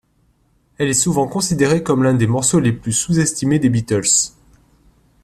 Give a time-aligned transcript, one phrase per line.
[0.79, 4.31] Elle est souvent considérée comme l'un des morceaux les plus sous-estimés des Beatles.